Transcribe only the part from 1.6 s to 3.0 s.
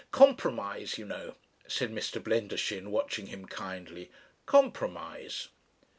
said Mr. Blendershin,